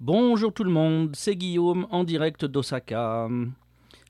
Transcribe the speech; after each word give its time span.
Bonjour 0.00 0.52
tout 0.52 0.62
le 0.62 0.70
monde, 0.70 1.16
c'est 1.16 1.34
Guillaume 1.34 1.88
en 1.90 2.04
direct 2.04 2.44
d'Osaka. 2.44 3.28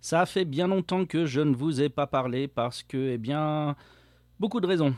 Ça 0.03 0.27
fait 0.27 0.45
bien 0.45 0.67
longtemps 0.67 1.07
que 1.07 1.25
je 1.25 1.41
ne 1.41 1.55
vous 1.55 1.81
ai 1.81 1.89
pas 1.89 2.07
parlé 2.07 2.47
parce 2.47 2.83
que, 2.83 3.13
eh 3.13 3.17
bien, 3.17 3.75
beaucoup 4.39 4.61
de 4.61 4.67
raisons. 4.67 4.95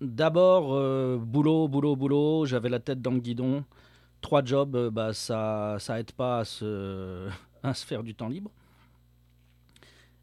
D'abord, 0.00 0.72
euh, 0.72 1.18
boulot, 1.18 1.68
boulot, 1.68 1.94
boulot, 1.94 2.46
j'avais 2.46 2.70
la 2.70 2.80
tête 2.80 3.02
dans 3.02 3.10
le 3.10 3.20
guidon. 3.20 3.66
Trois 4.22 4.42
jobs, 4.42 4.74
euh, 4.76 4.90
bah, 4.90 5.12
ça, 5.12 5.76
ça 5.78 6.00
aide 6.00 6.12
pas 6.12 6.38
à 6.38 6.44
se, 6.46 7.28
faire 7.74 8.02
du 8.02 8.14
temps 8.14 8.28
libre. 8.30 8.50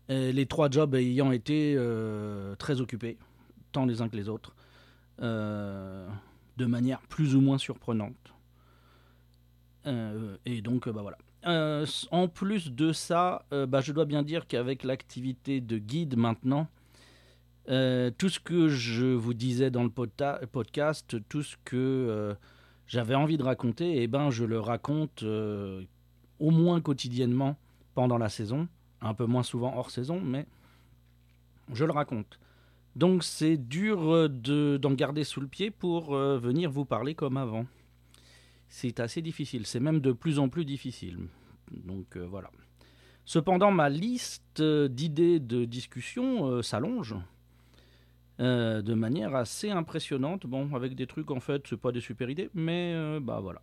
Les 0.09 0.47
trois 0.47 0.71
jobs 0.71 0.95
ayant 0.95 1.31
été 1.31 1.75
euh, 1.77 2.55
très 2.55 2.81
occupés, 2.81 3.19
tant 3.71 3.85
les 3.85 4.01
uns 4.01 4.09
que 4.09 4.15
les 4.15 4.29
autres, 4.29 4.55
de 5.19 6.65
manière 6.65 7.01
plus 7.01 7.35
ou 7.35 7.41
moins 7.41 7.59
surprenante. 7.59 8.33
Et 10.45 10.61
donc, 10.61 10.89
bah 10.89 11.01
voilà. 11.01 11.17
Euh, 11.45 11.85
en 12.11 12.27
plus 12.27 12.71
de 12.71 12.91
ça, 12.91 13.45
euh, 13.53 13.65
bah, 13.65 13.79
je 13.79 13.93
dois 13.93 14.05
bien 14.05 14.21
dire 14.21 14.47
qu'avec 14.47 14.83
l'activité 14.83 15.61
de 15.61 15.77
guide 15.77 16.17
maintenant, 16.17 16.67
euh, 17.69 18.11
tout 18.17 18.29
ce 18.29 18.39
que 18.39 18.67
je 18.67 19.05
vous 19.05 19.33
disais 19.33 19.71
dans 19.71 19.83
le 19.83 19.89
podcast, 19.89 21.15
tout 21.29 21.43
ce 21.43 21.55
que 21.63 22.35
j'avais 22.87 23.15
envie 23.15 23.37
de 23.37 23.43
raconter, 23.43 24.01
eh 24.01 24.07
ben, 24.07 24.29
je 24.29 24.43
le 24.43 24.59
raconte 24.59 25.23
au 25.23 26.51
moins 26.51 26.81
quotidiennement 26.81 27.55
pendant 27.93 28.17
la 28.17 28.29
saison, 28.29 28.67
un 29.01 29.13
peu 29.13 29.25
moins 29.25 29.43
souvent 29.43 29.75
hors 29.77 29.91
saison, 29.91 30.19
mais 30.19 30.45
je 31.73 31.85
le 31.85 31.91
raconte. 31.91 32.39
Donc 32.95 33.23
c'est 33.23 33.57
dur 33.57 34.29
d'en 34.29 34.93
garder 34.93 35.23
sous 35.23 35.41
le 35.41 35.47
pied 35.47 35.71
pour 35.71 36.15
venir 36.15 36.71
vous 36.71 36.85
parler 36.85 37.15
comme 37.15 37.37
avant 37.37 37.65
c'est 38.69 38.99
assez 38.99 39.21
difficile. 39.21 39.65
C'est 39.65 39.79
même 39.79 39.99
de 39.99 40.11
plus 40.11 40.39
en 40.39 40.49
plus 40.49 40.65
difficile. 40.65 41.17
Donc 41.71 42.15
euh, 42.15 42.25
voilà. 42.29 42.49
Cependant, 43.25 43.71
ma 43.71 43.89
liste 43.89 44.61
d'idées 44.61 45.39
de 45.39 45.65
discussion 45.65 46.47
euh, 46.47 46.61
s'allonge 46.61 47.15
euh, 48.39 48.81
de 48.81 48.93
manière 48.93 49.35
assez 49.35 49.69
impressionnante. 49.69 50.45
Bon, 50.47 50.73
avec 50.75 50.95
des 50.95 51.07
trucs 51.07 51.31
en 51.31 51.39
fait, 51.39 51.63
c'est 51.67 51.77
pas 51.77 51.91
des 51.91 52.01
super 52.01 52.29
idées, 52.29 52.49
mais 52.53 53.19
bah 53.19 53.39
voilà. 53.41 53.61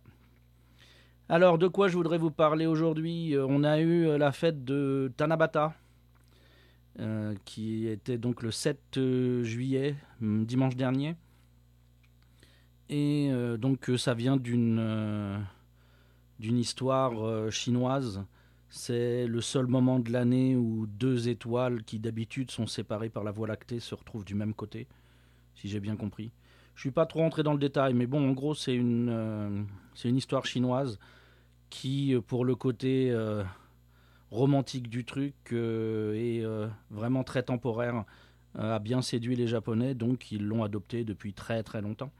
Alors, 1.27 1.57
de 1.57 1.67
quoi 1.67 1.87
je 1.87 1.97
voudrais 1.97 2.19
vous 2.19 2.29
parler 2.29 2.67
aujourd'hui? 2.67 3.35
On 3.35 3.63
a 3.63 3.79
eu 3.79 4.15
la 4.15 4.31
fête 4.31 4.63
de 4.63 5.11
Tanabata, 5.17 5.73
qui 7.45 7.87
était 7.87 8.19
donc 8.19 8.43
le 8.43 8.51
7 8.51 8.99
juillet, 9.41 9.95
dimanche 10.21 10.75
dernier. 10.75 11.15
Et 12.89 13.29
euh, 13.31 13.57
donc 13.57 13.89
euh, 13.89 13.97
ça 13.97 14.13
vient 14.13 14.37
d'une 14.37 14.79
euh, 14.79 15.39
histoire 16.39 17.51
chinoise. 17.51 18.23
C'est 18.69 19.25
le 19.25 19.41
seul 19.41 19.67
moment 19.67 19.99
de 19.99 20.11
l'année 20.11 20.55
où 20.55 20.85
deux 20.87 21.29
étoiles 21.29 21.83
qui 21.83 21.99
d'habitude 21.99 22.51
sont 22.51 22.67
séparées 22.67 23.09
par 23.09 23.23
la 23.23 23.31
Voie 23.31 23.47
lactée 23.47 23.79
se 23.79 23.95
retrouvent 23.95 24.25
du 24.25 24.35
même 24.35 24.53
côté, 24.53 24.87
si 25.55 25.69
j'ai 25.69 25.79
bien 25.79 25.95
compris. 25.95 26.31
Je 26.75 26.81
suis 26.81 26.91
pas 26.91 27.05
trop 27.05 27.19
rentré 27.19 27.41
dans 27.41 27.53
le 27.53 27.59
détail, 27.59 27.93
mais 27.93 28.05
bon, 28.05 28.27
en 28.29 28.33
gros, 28.33 28.53
c'est 28.53 28.75
une, 28.75 29.65
c'est 29.93 30.09
une 30.09 30.17
histoire 30.17 30.45
chinoise 30.45 30.99
qui, 31.69 32.15
pour 32.27 32.43
le 32.43 32.55
côté 32.55 33.15
romantique 34.29 34.89
du 34.89 35.05
truc, 35.05 35.35
est 35.53 36.43
vraiment 36.91 37.23
très 37.23 37.43
temporaire, 37.43 38.03
a 38.55 38.79
bien 38.79 39.01
séduit 39.01 39.37
les 39.37 39.47
Japonais, 39.47 39.93
donc 39.93 40.33
ils 40.33 40.45
l'ont 40.45 40.65
adopté 40.65 41.05
depuis 41.05 41.33
très 41.33 41.63
très 41.63 41.81
longtemps 41.81 42.11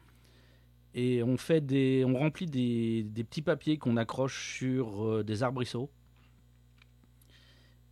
et 0.98 1.22
on 1.24 1.36
fait 1.36 1.60
des, 1.60 2.06
on 2.08 2.18
remplit 2.18 2.46
des, 2.46 3.04
des 3.04 3.26
petits 3.26 3.42
papiers 3.42 3.78
qu'on 3.78 3.98
accroche 3.98 4.58
sur 4.58 5.06
euh, 5.06 5.24
des 5.24 5.44
arbrisseaux 5.44 5.92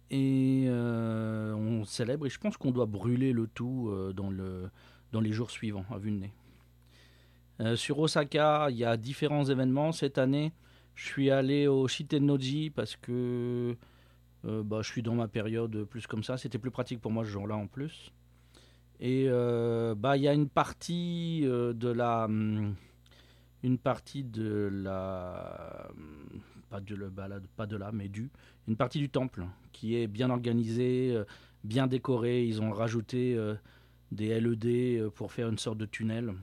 et 0.09 0.65
euh, 0.67 1.53
on 1.53 1.83
célèbre. 1.83 2.25
Et 2.25 2.29
je 2.29 2.39
pense 2.39 2.55
qu'on 2.55 2.71
doit 2.71 2.85
brûler 2.85 3.33
le 3.33 3.47
tout 3.47 3.89
euh, 3.89 4.13
dans 4.13 4.29
le 4.29 4.69
dans 5.11 5.19
les 5.19 5.33
jours 5.33 5.51
suivants 5.51 5.85
à 5.91 5.97
vue 5.97 6.11
de 6.11 6.17
nez. 6.17 7.75
sur 7.75 7.99
Osaka, 7.99 8.69
il 8.71 8.77
y 8.77 8.85
a 8.85 8.97
différents 8.97 9.43
événements 9.43 9.91
cette 9.91 10.17
année. 10.17 10.53
Je 10.95 11.05
suis 11.05 11.29
allé 11.29 11.67
au 11.67 11.87
Shitennoji 11.87 12.71
parce 12.71 12.95
que 12.95 13.75
bah, 14.43 14.79
je 14.81 14.89
suis 14.89 15.03
dans 15.03 15.13
ma 15.13 15.27
période 15.27 15.83
plus 15.83 16.07
comme 16.07 16.23
ça. 16.23 16.37
C'était 16.37 16.57
plus 16.57 16.71
pratique 16.71 16.99
pour 16.99 17.11
moi 17.11 17.25
ce 17.25 17.29
jour-là 17.29 17.55
en 17.55 17.67
plus. 17.67 18.11
Et 18.99 19.27
bah 19.29 20.17
il 20.17 20.23
y 20.23 20.27
a 20.27 20.33
une 20.33 20.49
partie 20.49 21.41
de 21.43 21.89
la 21.89 22.25
hum, 22.25 22.75
une 23.63 23.77
partie 23.77 24.23
de 24.23 24.69
la 24.71 25.89
pas 26.69 26.81
de, 26.81 26.95
la, 26.95 27.39
pas 27.55 27.65
de 27.65 27.77
là 27.77 27.91
mais 27.93 28.09
du 28.09 28.29
une 28.67 28.75
partie 28.75 28.99
du 28.99 29.09
temple 29.09 29.45
qui 29.71 29.95
est 29.95 30.07
bien 30.07 30.29
organisée 30.29 31.11
euh, 31.15 31.23
bien 31.63 31.87
décorée. 31.87 32.45
Ils 32.45 32.61
ont 32.61 32.71
rajouté 32.71 33.35
euh, 33.35 33.55
des 34.11 34.39
LED 34.39 34.65
euh, 34.65 35.09
pour 35.09 35.31
faire 35.31 35.47
une 35.47 35.57
sorte 35.57 35.77
de 35.77 35.85
tunnel. 35.85 36.33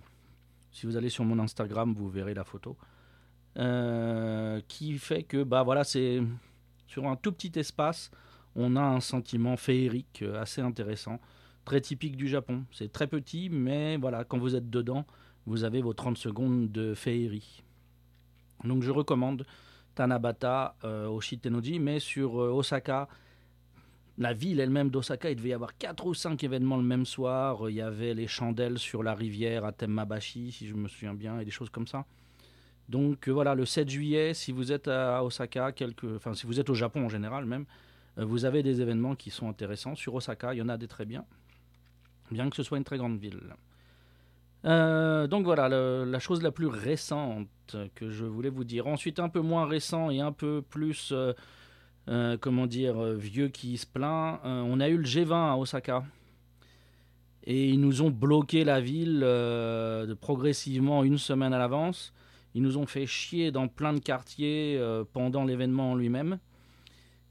Si 0.73 0.87
vous 0.87 0.97
allez 0.97 1.11
sur 1.11 1.25
mon 1.25 1.39
Instagram 1.39 1.95
vous 1.95 2.09
verrez 2.09 2.35
la 2.35 2.45
photo. 2.45 2.77
Qui 4.69 4.99
fait 4.99 5.25
que 5.25 5.43
bah 5.43 5.63
voilà 5.63 5.85
c'est 5.85 6.23
sur 6.87 7.07
un 7.07 7.17
tout 7.17 7.33
petit 7.33 7.59
espace 7.59 8.11
on 8.55 8.77
a 8.77 8.81
un 8.81 9.01
sentiment 9.01 9.57
féerique 9.57 10.25
assez 10.37 10.61
intéressant 10.61 11.21
très 11.65 11.81
typique 11.81 12.17
du 12.17 12.29
Japon. 12.29 12.65
C'est 12.73 12.93
très 12.93 13.09
petit 13.09 13.51
mais 13.51 13.97
voilà 13.97 14.25
quand 14.25 14.39
vous 14.39 14.55
êtes 14.55 14.71
dedans 14.71 15.05
vous 15.47 15.65
avez 15.65 15.83
vos 15.83 15.95
30 15.95 16.17
secondes 16.17 16.71
de 16.71 16.95
féerie. 16.95 17.63
Donc 18.65 18.83
je 18.83 18.91
recommande 18.91 19.47
Tanabata 19.95 20.77
euh, 20.85 21.09
au 21.09 21.21
Shitenoji, 21.21 21.79
mais 21.79 21.99
sur 21.99 22.41
euh, 22.41 22.51
Osaka, 22.51 23.09
la 24.19 24.33
ville 24.33 24.61
elle-même 24.61 24.91
d'Osaka, 24.91 25.31
il 25.31 25.37
devait 25.37 25.51
y 25.51 25.53
avoir 25.55 25.77
4 25.77 26.07
ou 26.07 26.15
5 26.15 26.43
événements 26.45 26.77
le 26.77 26.83
même 26.83 27.07
soir. 27.07 27.71
Il 27.71 27.77
y 27.77 27.81
avait 27.81 28.15
les 28.15 28.27
chandelles 28.27 28.79
sur 28.79 29.03
la 29.03 29.15
rivière 29.15 29.65
à 29.65 29.73
Temmabashi, 29.73 30.53
si 30.53 30.69
je 30.69 30.75
me 30.75 30.89
souviens 30.89 31.15
bien, 31.15 31.41
et 31.41 31.45
des 31.45 31.51
choses 31.51 31.71
comme 31.71 31.87
ça. 31.87 32.05
Donc 32.89 33.29
euh, 33.29 33.33
voilà, 33.33 33.55
le 33.55 33.65
7 33.65 33.89
juillet, 33.89 34.35
si 34.35 34.53
vous 34.53 34.73
êtes 34.73 34.89
à 34.89 35.25
Osaka, 35.25 35.73
enfin 36.17 36.35
si 36.35 36.47
vous 36.47 36.61
êtes 36.61 36.71
au 36.71 36.75
Japon 36.75 37.07
en 37.07 37.09
général 37.09 37.45
même, 37.47 37.65
vous 38.17 38.45
avez 38.45 38.63
des 38.63 38.81
événements 38.81 39.15
qui 39.15 39.31
sont 39.31 39.49
intéressants. 39.49 39.95
Sur 39.95 40.15
Osaka, 40.15 40.53
il 40.53 40.59
y 40.59 40.63
en 40.63 40.69
a 40.69 40.77
des 40.77 40.89
très 40.89 41.07
bien, 41.07 41.25
bien 42.31 42.51
que 42.51 42.57
ce 42.57 42.63
soit 42.63 42.77
une 42.77 42.85
très 42.85 42.99
grande 42.99 43.19
ville. 43.19 43.41
Euh, 44.65 45.27
donc 45.27 45.45
voilà, 45.45 45.69
la 45.69 46.19
chose 46.19 46.43
la 46.43 46.51
plus 46.51 46.67
récente 46.67 47.49
que 47.95 48.11
je 48.11 48.25
voulais 48.25 48.51
vous 48.51 48.65
dire. 48.65 48.87
Ensuite, 48.87 49.19
un 49.19 49.29
peu 49.29 49.41
moins 49.41 49.67
récent 49.67 50.11
et 50.11 50.21
un 50.21 50.33
peu 50.33 50.63
plus, 50.63 51.11
euh, 51.13 51.33
euh, 52.09 52.37
comment 52.39 52.67
dire, 52.67 53.03
vieux 53.15 53.49
qui 53.49 53.77
se 53.79 53.87
plaint, 53.87 54.41
on 54.45 54.81
a 54.81 54.89
eu 54.89 54.97
le 54.97 55.05
G20 55.05 55.53
à 55.53 55.57
Osaka. 55.57 56.05
Et 57.45 57.71
ils 57.71 57.81
nous 57.81 58.03
ont 58.03 58.11
bloqué 58.11 58.65
la 58.65 58.81
ville 58.81 59.27
progressivement 60.21 61.05
une 61.05 61.19
semaine 61.19 61.55
à 61.55 61.59
l'avance. 61.59 62.13
Ils 62.55 62.63
nous 62.63 62.77
ont 62.77 62.87
fait 62.87 63.07
chier 63.07 63.51
dans 63.51 63.67
plein 63.67 63.95
de 63.95 64.01
quartiers 64.01 64.79
pendant 65.13 65.45
l'événement 65.45 65.95
lui-même. 65.95 66.39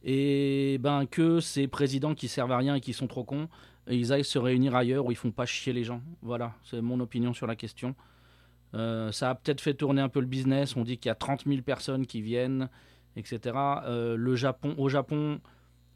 Et 0.03 0.77
ben 0.79 1.05
que 1.05 1.41
ces 1.41 1.67
présidents 1.67 2.15
qui 2.15 2.27
servent 2.27 2.53
à 2.53 2.57
rien 2.57 2.75
et 2.75 2.81
qui 2.81 2.93
sont 2.93 3.07
trop 3.07 3.23
cons, 3.23 3.49
ils 3.89 4.13
aillent 4.13 4.23
se 4.23 4.39
réunir 4.39 4.75
ailleurs 4.75 5.05
où 5.05 5.11
ils 5.11 5.17
font 5.17 5.31
pas 5.31 5.45
chier 5.45 5.73
les 5.73 5.83
gens. 5.83 6.01
Voilà, 6.21 6.53
c'est 6.63 6.81
mon 6.81 6.99
opinion 6.99 7.33
sur 7.33 7.47
la 7.47 7.55
question. 7.55 7.95
Euh, 8.75 9.11
ça 9.11 9.31
a 9.31 9.35
peut-être 9.35 9.61
fait 9.61 9.73
tourner 9.73 10.01
un 10.01 10.09
peu 10.09 10.19
le 10.19 10.27
business. 10.27 10.75
On 10.75 10.83
dit 10.83 10.97
qu'il 10.97 11.09
y 11.09 11.11
a 11.11 11.15
30 11.15 11.45
000 11.45 11.61
personnes 11.61 12.05
qui 12.05 12.21
viennent, 12.21 12.69
etc. 13.15 13.55
Euh, 13.85 14.15
le 14.15 14.35
Japon, 14.35 14.75
au 14.77 14.89
Japon, 14.89 15.39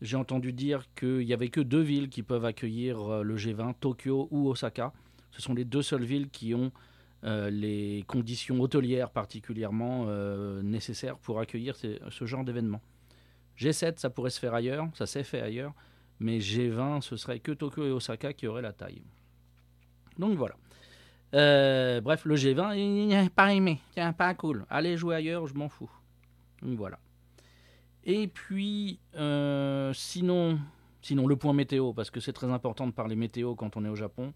j'ai 0.02 0.18
entendu 0.18 0.54
dire 0.54 0.84
qu'il 0.96 1.26
n'y 1.26 1.34
avait 1.34 1.50
que 1.50 1.62
deux 1.62 1.82
villes 1.82 2.10
qui 2.10 2.24
peuvent 2.24 2.46
accueillir 2.46 3.00
euh, 3.00 3.24
le 3.24 3.38
G20, 3.38 3.76
Tokyo 3.80 4.28
ou 4.32 4.50
Osaka. 4.50 4.92
Ce 5.32 5.42
sont 5.42 5.54
les 5.54 5.66
deux 5.66 5.82
seules 5.82 6.04
villes 6.04 6.30
qui 6.30 6.54
ont 6.54 6.72
les 7.26 8.04
conditions 8.06 8.60
hôtelières 8.60 9.10
particulièrement 9.10 10.08
nécessaires 10.62 11.18
pour 11.18 11.40
accueillir 11.40 11.74
ce 11.78 12.26
genre 12.26 12.44
d'événement. 12.44 12.82
G7, 13.58 13.98
ça 13.98 14.10
pourrait 14.10 14.30
se 14.30 14.42
faire 14.42 14.54
ailleurs, 14.54 14.90
ça 14.94 15.06
s'est 15.06 15.24
fait 15.24 15.40
ailleurs 15.40 15.74
mais 16.20 16.40
G20, 16.40 17.02
ce 17.02 17.18
serait 17.18 17.40
que 17.40 17.52
Tokyo 17.52 17.86
et 17.86 17.92
Osaka 17.92 18.34
qui 18.34 18.48
auraient 18.48 18.62
la 18.62 18.74
taille. 18.74 19.04
Donc 20.18 20.38
voilà. 20.38 20.56
Euh, 21.34 22.02
bref, 22.02 22.26
le 22.26 22.36
G20, 22.36 22.78
il 22.78 23.08
n'est 23.08 23.30
pas 23.30 23.54
aimé, 23.54 23.80
tiens, 23.94 24.14
pas 24.14 24.34
cool. 24.36 24.66
Allez 24.70 24.98
jouer 24.98 25.16
ailleurs, 25.16 25.48
je 25.48 25.56
m'en 25.56 25.68
fous. 25.68 25.90
Donc 26.62 26.78
voilà. 26.78 27.00
Et 28.04 28.28
puis, 28.28 29.00
euh, 29.16 29.92
sinon, 29.94 30.60
sinon, 31.02 31.26
le 31.26 31.36
point 31.36 31.54
météo, 31.54 31.94
parce 31.94 32.12
que 32.12 32.20
c'est 32.20 32.34
très 32.34 32.52
important 32.52 32.86
de 32.86 32.92
parler 32.92 33.16
météo 33.16 33.56
quand 33.56 33.78
on 33.78 33.86
est 33.86 33.90
au 33.90 33.96
Japon. 33.96 34.34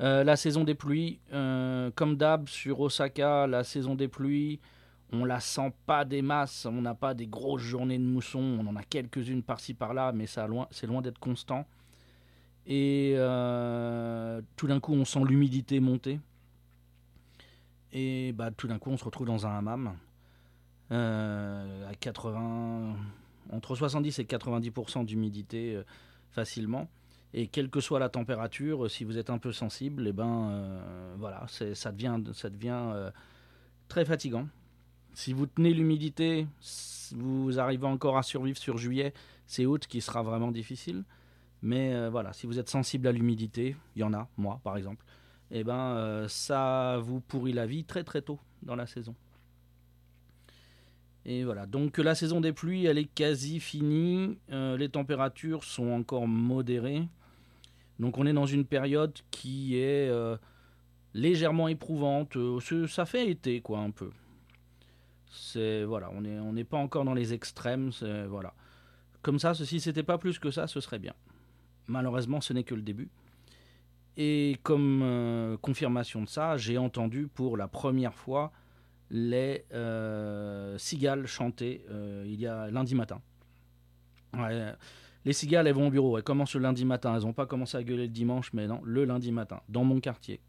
Euh, 0.00 0.24
la 0.24 0.36
saison 0.36 0.64
des 0.64 0.74
pluies, 0.74 1.20
comme 1.30 2.16
d'hab 2.16 2.48
sur 2.48 2.80
Osaka, 2.80 3.46
la 3.46 3.64
saison 3.64 3.94
des 3.94 4.08
pluies, 4.08 4.60
on 5.12 5.24
la 5.24 5.40
sent 5.40 5.72
pas 5.86 6.04
des 6.04 6.22
masses, 6.22 6.66
on 6.66 6.82
n'a 6.82 6.94
pas 6.94 7.14
des 7.14 7.26
grosses 7.26 7.62
journées 7.62 7.98
de 7.98 8.04
mousson, 8.04 8.40
on 8.40 8.66
en 8.66 8.76
a 8.76 8.82
quelques-unes 8.82 9.42
par-ci 9.42 9.74
par-là, 9.74 10.12
mais 10.12 10.26
c'est 10.26 10.86
loin 10.86 11.02
d'être 11.02 11.18
constant. 11.18 11.66
Et 12.66 13.14
euh, 13.16 14.40
tout 14.56 14.66
d'un 14.66 14.80
coup, 14.80 14.92
on 14.92 15.04
sent 15.04 15.22
l'humidité 15.24 15.78
monter. 15.78 16.18
Et 17.92 18.32
bah, 18.32 18.50
tout 18.50 18.66
d'un 18.66 18.78
coup, 18.78 18.90
on 18.90 18.96
se 18.96 19.04
retrouve 19.04 19.26
dans 19.26 19.46
un 19.46 19.56
hammam. 19.56 19.96
Euh, 20.90 21.92
80, 22.00 22.96
entre 23.52 23.76
70 23.76 24.18
et 24.18 24.24
90% 24.24 25.04
d'humidité 25.04 25.80
facilement. 26.30 26.88
Et 27.32 27.46
quelle 27.46 27.70
que 27.70 27.80
soit 27.80 28.00
la 28.00 28.08
température, 28.08 28.90
si 28.90 29.04
vous 29.04 29.18
êtes 29.18 29.30
un 29.30 29.38
peu 29.38 29.52
sensible, 29.52 30.08
eh 30.08 30.12
ben 30.12 30.80
voilà, 31.18 31.46
ça 31.48 31.92
devient 31.92 32.20
très 33.88 34.04
fatigant. 34.04 34.48
Si 35.16 35.32
vous 35.32 35.46
tenez 35.46 35.72
l'humidité, 35.72 36.46
vous 37.12 37.58
arrivez 37.58 37.86
encore 37.86 38.18
à 38.18 38.22
survivre 38.22 38.58
sur 38.58 38.76
juillet, 38.76 39.14
c'est 39.46 39.64
août 39.64 39.86
qui 39.88 40.02
sera 40.02 40.22
vraiment 40.22 40.52
difficile. 40.52 41.04
Mais 41.62 41.94
euh, 41.94 42.10
voilà, 42.10 42.34
si 42.34 42.46
vous 42.46 42.58
êtes 42.58 42.68
sensible 42.68 43.08
à 43.08 43.12
l'humidité, 43.12 43.76
il 43.96 44.00
y 44.00 44.02
en 44.02 44.12
a, 44.12 44.28
moi 44.36 44.60
par 44.62 44.76
exemple, 44.76 45.06
et 45.50 45.60
eh 45.60 45.64
ben 45.64 45.74
euh, 45.96 46.28
ça 46.28 46.98
vous 47.00 47.20
pourrit 47.20 47.54
la 47.54 47.64
vie 47.64 47.82
très 47.82 48.04
très 48.04 48.20
tôt 48.20 48.38
dans 48.62 48.76
la 48.76 48.86
saison. 48.86 49.14
Et 51.24 51.44
voilà, 51.44 51.64
donc 51.64 51.96
la 51.96 52.14
saison 52.14 52.42
des 52.42 52.52
pluies, 52.52 52.84
elle 52.84 52.98
est 52.98 53.10
quasi 53.14 53.58
finie. 53.58 54.36
Euh, 54.52 54.76
les 54.76 54.90
températures 54.90 55.64
sont 55.64 55.92
encore 55.92 56.28
modérées. 56.28 57.08
Donc 58.00 58.18
on 58.18 58.26
est 58.26 58.34
dans 58.34 58.44
une 58.44 58.66
période 58.66 59.18
qui 59.30 59.78
est 59.78 60.12
légèrement 61.14 61.68
éprouvante. 61.68 62.36
ça 62.86 63.06
fait 63.06 63.30
été 63.30 63.62
quoi 63.62 63.78
un 63.78 63.90
peu. 63.90 64.10
C'est 65.30 65.84
voilà, 65.84 66.10
on 66.10 66.52
n'est 66.52 66.64
pas 66.64 66.78
encore 66.78 67.04
dans 67.04 67.14
les 67.14 67.34
extrêmes. 67.34 67.90
Voilà. 68.28 68.54
Comme 69.22 69.38
ça, 69.38 69.54
si 69.54 69.80
c'était 69.80 70.04
pas 70.04 70.18
plus 70.18 70.38
que 70.38 70.50
ça, 70.50 70.66
ce 70.66 70.80
serait 70.80 71.00
bien. 71.00 71.14
Malheureusement, 71.88 72.40
ce 72.40 72.52
n'est 72.52 72.64
que 72.64 72.74
le 72.74 72.82
début. 72.82 73.08
Et 74.16 74.56
comme 74.62 75.00
euh, 75.02 75.56
confirmation 75.58 76.22
de 76.22 76.28
ça, 76.28 76.56
j'ai 76.56 76.78
entendu 76.78 77.28
pour 77.28 77.56
la 77.56 77.68
première 77.68 78.14
fois 78.14 78.52
les 79.10 79.64
euh, 79.72 80.76
cigales 80.78 81.26
chanter 81.26 81.84
euh, 81.90 82.24
il 82.26 82.40
y 82.40 82.46
a 82.46 82.70
lundi 82.70 82.94
matin. 82.94 83.20
les 85.24 85.32
cigales, 85.32 85.66
elles 85.66 85.74
vont 85.74 85.88
au 85.88 85.90
bureau. 85.90 86.16
Elles 86.16 86.24
commencent 86.24 86.54
le 86.54 86.62
lundi 86.62 86.84
matin. 86.84 87.14
Elles 87.14 87.22
n'ont 87.22 87.32
pas 87.32 87.46
commencé 87.46 87.76
à 87.76 87.82
gueuler 87.82 88.06
le 88.06 88.12
dimanche, 88.12 88.52
mais 88.52 88.66
non, 88.66 88.80
le 88.84 89.04
lundi 89.04 89.32
matin, 89.32 89.60
dans 89.68 89.84
mon 89.84 90.00
quartier. 90.00 90.40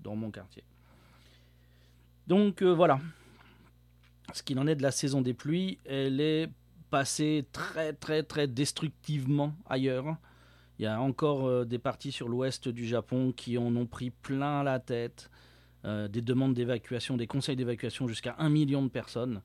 Dans 0.00 0.14
mon 0.14 0.30
quartier. 0.30 0.64
Donc 2.26 2.62
voilà, 2.62 3.00
ce 4.34 4.42
qu'il 4.42 4.58
en 4.58 4.66
est 4.66 4.74
de 4.74 4.82
la 4.82 4.90
saison 4.90 5.20
des 5.20 5.34
pluies, 5.34 5.78
elle 5.84 6.20
est 6.20 6.48
passée 6.90 7.46
très 7.52 7.92
très 7.92 8.22
très 8.22 8.46
destructivement 8.46 9.54
ailleurs. 9.68 10.16
Il 10.80 10.84
y 10.84 10.86
a 10.86 11.00
encore 11.00 11.46
euh, 11.46 11.66
des 11.66 11.78
parties 11.78 12.10
sur 12.10 12.26
l'ouest 12.26 12.66
du 12.68 12.86
Japon 12.86 13.32
qui 13.36 13.58
en 13.58 13.76
ont 13.76 13.84
pris 13.84 14.08
plein 14.08 14.62
la 14.62 14.80
tête. 14.80 15.30
Euh, 15.84 16.08
des 16.08 16.22
demandes 16.22 16.54
d'évacuation, 16.54 17.18
des 17.18 17.26
conseils 17.26 17.56
d'évacuation 17.56 18.08
jusqu'à 18.08 18.34
un 18.38 18.48
million 18.48 18.82
de 18.82 18.88
personnes. 18.88 19.42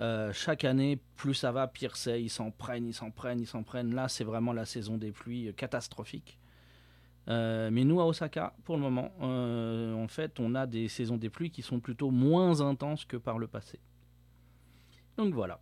Euh, 0.00 0.32
chaque 0.32 0.64
année, 0.64 1.00
plus 1.14 1.34
ça 1.34 1.52
va, 1.52 1.68
pire 1.68 1.96
c'est. 1.96 2.20
Ils 2.20 2.28
s'en 2.28 2.50
prennent, 2.50 2.86
ils 2.86 2.94
s'en 2.94 3.12
prennent, 3.12 3.40
ils 3.40 3.46
s'en 3.46 3.62
prennent. 3.62 3.94
Là, 3.94 4.08
c'est 4.08 4.24
vraiment 4.24 4.52
la 4.52 4.66
saison 4.66 4.98
des 4.98 5.12
pluies 5.12 5.52
catastrophique. 5.56 6.38
mais 7.28 7.84
nous, 7.84 8.00
à 8.00 8.06
Osaka, 8.06 8.52
pour 8.64 8.76
le 8.76 8.82
moment, 8.82 9.12
en 9.20 10.08
fait, 10.08 10.40
on 10.40 10.56
a 10.56 10.66
des 10.66 10.88
saisons 10.88 11.16
des 11.16 11.30
pluies 11.30 11.50
qui 11.50 11.62
sont 11.62 11.78
plutôt 11.78 12.10
moins 12.10 12.60
intenses 12.60 13.04
que 13.04 13.16
par 13.16 13.38
le 13.38 13.46
passé. 13.46 13.78
Donc 15.16 15.34
voilà. 15.34 15.60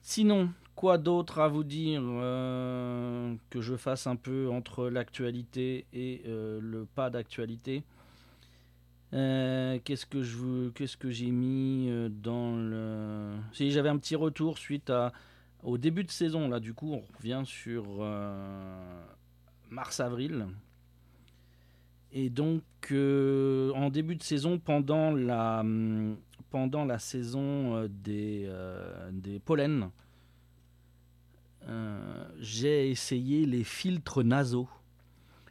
Sinon, 0.00 0.50
quoi 0.74 0.98
d'autre 0.98 1.40
à 1.40 1.48
vous 1.48 1.64
dire 1.64 2.02
euh, 2.04 3.34
que 3.50 3.60
je 3.60 3.74
fasse 3.76 4.06
un 4.06 4.16
peu 4.16 4.48
entre 4.50 4.88
l'actualité 4.88 5.86
et 5.92 6.22
euh, 6.26 6.60
le 6.60 6.84
pas 6.84 7.10
d'actualité? 7.10 7.84
Euh, 9.12 9.78
Qu'est-ce 9.84 10.06
que 10.06 10.70
qu'est-ce 10.70 10.96
que 10.96 11.10
j'ai 11.10 11.30
mis 11.30 11.90
dans 12.10 12.56
le 12.56 13.30
Si 13.52 13.70
j'avais 13.70 13.88
un 13.88 13.98
petit 13.98 14.16
retour 14.16 14.58
suite 14.58 14.90
à 14.90 15.12
au 15.62 15.78
début 15.78 16.04
de 16.04 16.10
saison 16.10 16.48
là 16.48 16.60
du 16.60 16.74
coup 16.74 16.92
on 16.92 17.02
revient 17.16 17.42
sur 17.44 18.04
mars 19.70 20.00
avril 20.00 20.46
et 22.12 22.28
donc 22.28 22.62
en 22.92 23.88
début 23.88 24.16
de 24.16 24.22
saison 24.22 24.58
pendant 24.58 25.12
la 25.12 25.60
hum, 25.60 26.16
pendant 26.54 26.84
la 26.84 27.00
saison 27.00 27.74
euh, 27.74 27.88
des, 27.90 28.44
euh, 28.46 29.10
des 29.10 29.40
pollens, 29.40 29.90
euh, 31.66 32.28
j'ai 32.38 32.92
essayé 32.92 33.44
les 33.44 33.64
filtres 33.64 34.22
nasaux. 34.22 34.68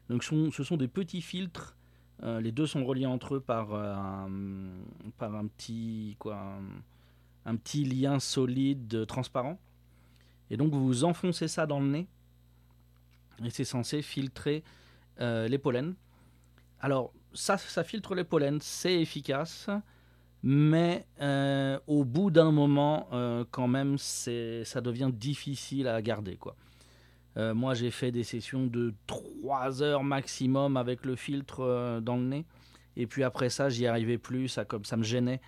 Donc 0.07 0.23
ce 0.23 0.63
sont 0.63 0.77
des 0.77 0.88
petits 0.88 1.21
filtres. 1.21 1.75
les 2.21 2.53
deux 2.53 2.67
sont 2.67 2.85
reliés 2.85 3.05
entre 3.05 3.35
eux 3.35 3.41
par, 3.41 3.75
un, 3.75 4.29
par 5.17 5.35
un, 5.35 5.47
petit, 5.47 6.15
quoi, 6.19 6.57
un, 7.45 7.55
petit 7.57 7.83
lien 7.83 8.17
solide 8.21 9.05
transparent. 9.05 9.59
Et 10.50 10.55
donc 10.55 10.73
vous 10.73 11.03
enfoncez 11.03 11.50
ça 11.50 11.65
dans 11.65 11.81
le 11.81 11.88
nez. 11.88 12.07
Et 13.44 13.50
c'est 13.50 13.65
censé 13.65 14.01
filtrer 14.01 14.63
les 15.19 15.57
pollens. 15.57 15.95
Alors 16.79 17.11
ça, 17.33 17.57
ça 17.57 17.83
filtre 17.83 18.15
les 18.15 18.23
pollens, 18.23 18.61
c'est 18.61 19.01
efficace 19.01 19.69
mais 20.44 21.07
euh, 21.22 21.80
au 21.88 22.04
bout 22.04 22.30
d'un 22.30 22.51
moment, 22.51 23.07
euh, 23.13 23.45
quand 23.50 23.69
même, 23.69 23.98
ça 23.98 24.81
devient 24.81 25.10
difficile 25.12 25.88
à 25.88 26.01
garder. 26.01 26.38
Euh, 27.38 27.54
moi, 27.54 27.74
j'ai 27.74 27.92
fait 27.92 28.12
des 28.12 28.24
sessions 28.24 28.68
de 28.68 28.94
3 29.07 29.81
heures 29.81 30.04
maximum 30.04 30.75
avec 30.75 31.06
le 31.06 31.16
filtre 31.16 32.01
dans 32.01 32.18
le 32.18 32.24
nez, 32.24 32.45
et 32.98 33.07
puis 33.07 33.24
après 33.24 33.50
ça, 33.50 33.69
j'y 33.69 33.88
arrivais 33.88 34.18
plus, 34.18 34.50
ça, 34.50 34.66
comme, 34.66 34.84
ça 34.84 34.98
me 34.98 35.04
gênait. 35.04 35.40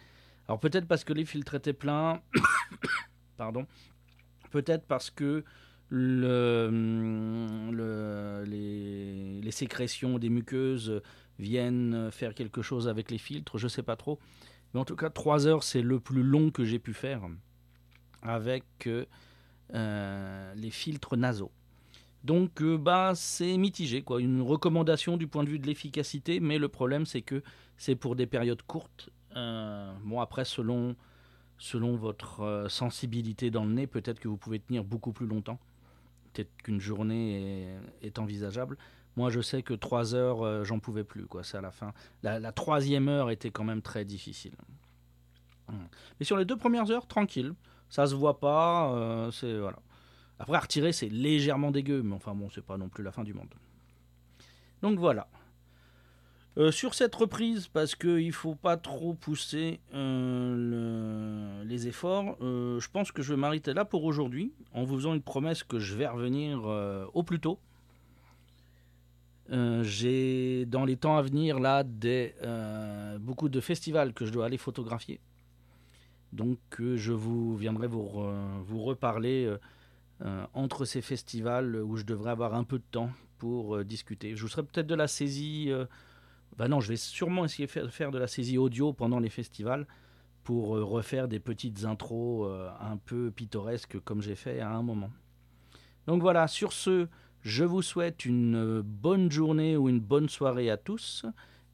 Alors 0.47 0.59
peut-être 0.59 0.88
parce 0.88 1.03
que 1.03 1.12
les 1.12 1.25
filtres 1.25 1.56
étaient 1.56 1.74
pleins, 1.74 2.21
pardon, 3.38 3.68
peut-être 4.51 4.86
parce 4.86 5.09
que 5.09 5.44
le, 5.89 6.69
les, 8.48 9.41
les, 9.41 9.51
sécrétions 9.51 10.19
des 10.19 10.30
muqueuses 10.30 11.01
viennent 11.39 12.09
faire 12.12 12.33
quelque 12.33 12.62
chose 12.62 12.88
avec 12.88 13.12
les 13.12 13.18
filtres, 13.18 13.57
je 13.57 13.68
sais 13.68 13.83
pas 13.83 13.95
trop. 13.95 14.19
Mais 14.75 14.81
en 14.81 14.83
tout 14.83 14.98
cas, 14.98 15.10
3 15.10 15.48
heures, 15.48 15.63
c'est 15.63 15.81
le 15.81 16.01
plus 16.01 16.22
long 16.22 16.51
que 16.51 16.66
j'ai 16.66 16.80
pu 16.80 16.94
faire 16.94 17.22
avec 18.22 18.89
euh, 19.74 20.54
les 20.54 20.69
filtres 20.69 21.16
nasaux. 21.16 21.54
Donc, 22.25 22.62
euh, 22.62 22.77
bah, 22.77 23.13
c'est 23.16 23.56
mitigé, 23.56 24.01
quoi. 24.01 24.19
Une 24.19 24.42
recommandation 24.42 25.16
du 25.16 25.27
point 25.27 25.45
de 25.45 25.50
vue 25.50 25.60
de 25.60 25.66
l'efficacité, 25.66 26.42
mais 26.42 26.57
le 26.57 26.68
problème, 26.68 27.06
c'est 27.06 27.22
que 27.22 27.42
c'est 27.77 27.95
pour 27.95 28.18
des 28.18 28.27
périodes 28.27 28.63
courtes. 28.63 29.10
Euh, 29.38 29.94
bon, 30.04 30.19
après, 30.19 30.44
selon, 30.44 30.98
selon 31.57 31.95
votre 31.95 32.66
sensibilité 32.68 33.51
dans 33.51 33.63
le 33.63 33.72
nez, 33.72 33.88
peut-être 33.88 34.20
que 34.20 34.27
vous 34.27 34.36
pouvez 34.36 34.60
tenir 34.60 34.84
beaucoup 34.84 35.13
plus 35.13 35.25
longtemps. 35.25 35.60
Peut-être 36.34 36.51
qu'une 36.63 36.82
journée 36.82 37.77
est 38.01 38.20
envisageable. 38.20 38.77
Moi, 39.17 39.29
je 39.29 39.39
sais 39.39 39.63
que 39.63 39.74
trois 39.74 40.13
heures, 40.13 40.45
euh, 40.45 40.63
j'en 40.63 40.79
pouvais 40.79 41.03
plus. 41.03 41.25
Quoi. 41.25 41.43
C'est 41.43 41.57
à 41.57 41.62
la 41.62 41.72
fin. 41.72 41.93
La, 42.22 42.51
troisième 42.51 43.07
heure 43.07 43.29
était 43.29 43.51
quand 43.51 43.63
même 43.63 43.81
très 43.81 44.03
difficile. 44.03 44.55
Hum. 45.69 45.88
Mais 46.19 46.25
sur 46.25 46.38
les 46.38 46.45
deux 46.45 46.57
premières 46.57 46.91
heures, 46.91 47.07
tranquille. 47.07 47.53
Ça 47.89 48.07
se 48.07 48.15
voit 48.15 48.39
pas. 48.39 48.93
Euh, 48.93 49.31
c'est 49.31 49.57
voilà. 49.57 49.79
Après, 50.39 50.57
à 50.57 50.60
retirer, 50.60 50.91
c'est 50.91 51.07
légèrement 51.07 51.72
dégueu, 51.72 52.03
mais 52.03 52.13
enfin 52.13 52.36
bon, 52.36 52.50
c'est 52.50 52.65
pas 52.65 52.77
non 52.77 52.89
plus 52.89 53.03
la 53.03 53.12
fin 53.12 53.24
du 53.24 53.34
monde. 53.34 53.53
Donc 54.81 55.00
voilà. 55.00 55.29
Euh, 56.57 56.72
sur 56.72 56.93
cette 56.93 57.15
reprise, 57.15 57.67
parce 57.67 57.95
qu'il 57.95 58.27
ne 58.27 58.31
faut 58.31 58.55
pas 58.55 58.75
trop 58.75 59.13
pousser 59.13 59.79
les 59.93 61.88
efforts, 61.88 62.38
je 62.41 62.88
pense 62.89 63.12
que 63.12 63.22
je 63.22 63.34
vais 63.34 63.39
m'arrêter 63.39 63.74
là 63.74 63.86
pour 63.86 64.03
aujourd'hui, 64.03 64.53
en 64.74 64.84
vous 64.84 64.95
faisant 64.95 65.13
une 65.13 65.22
promesse 65.22 65.63
que 65.63 65.79
je 65.79 65.95
vais 65.95 66.07
revenir 66.07 66.63
au 67.13 67.24
plus 67.24 67.39
tôt. 67.39 67.60
Euh, 69.51 69.83
j'ai 69.83 70.65
dans 70.65 70.85
les 70.85 70.97
temps 70.97 71.17
à 71.17 71.21
venir 71.21 71.59
là 71.59 71.83
des, 71.83 72.33
euh, 72.41 73.19
beaucoup 73.19 73.47
de 73.47 73.59
festivals 73.59 74.13
que 74.13 74.25
je 74.25 74.31
dois 74.31 74.45
aller 74.45 74.57
photographier. 74.57 75.19
Donc 76.33 76.59
euh, 76.79 76.97
je 76.97 77.11
vous 77.11 77.55
viendrai 77.55 77.87
vous, 77.87 78.09
vous 78.63 78.83
reparler 78.83 79.53
entre 80.53 80.85
ces 80.85 81.01
festivals 81.01 81.75
où 81.75 81.97
je 81.97 82.05
devrais 82.05 82.31
avoir 82.31 82.55
un 82.55 82.63
peu 82.63 82.77
de 82.77 82.83
temps 82.89 83.09
pour 83.37 83.83
discuter. 83.83 84.35
Je 84.35 84.41
vous 84.41 84.47
serai 84.47 84.63
peut-être 84.63 84.87
de 84.87 84.95
la 84.95 85.07
saisie. 85.07 85.71
bah 86.57 86.69
non, 86.69 86.79
je 86.79 86.87
vais 86.87 86.95
sûrement 86.95 87.43
essayer 87.43 87.67
de 87.67 87.87
faire 87.89 88.11
de 88.11 88.17
la 88.17 88.27
saisie 88.27 88.57
audio 88.57 88.93
pendant 88.93 89.19
les 89.19 89.29
festivals 89.29 89.85
pour 90.45 90.69
refaire 90.69 91.27
des 91.27 91.39
petites 91.41 91.83
intros 91.83 92.49
un 92.79 92.95
peu 92.95 93.29
pittoresques 93.29 93.99
comme 93.99 94.21
j'ai 94.21 94.35
fait 94.35 94.61
à 94.61 94.71
un 94.71 94.81
moment. 94.81 95.11
Donc 96.07 96.21
voilà, 96.21 96.47
sur 96.47 96.71
ce, 96.71 97.07
je 97.45 97.63
vous 97.63 97.83
souhaite 97.83 98.25
une 98.25 98.55
euh, 98.55 98.81
bonne 98.83 99.31
journée 99.31 99.77
ou 99.77 99.87
une 99.87 99.99
bonne 99.99 100.27
soirée 100.27 100.71
à 100.71 100.77
tous, 100.77 101.25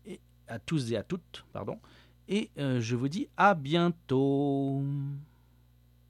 et 0.05 0.19
à 0.49 0.59
tous 0.59 0.91
et 0.91 0.97
à 0.97 1.03
toutes, 1.03 1.45
pardon. 1.53 1.79
Et 2.27 2.51
euh, 2.57 2.81
je 2.81 2.95
vous 2.97 3.07
dis 3.07 3.29
à 3.37 3.55
bientôt. 3.55 4.83